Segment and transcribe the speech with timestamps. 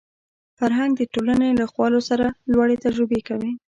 [0.57, 3.51] فرهنګ د ټولنې له خوالو سره لوړې تجربه کوي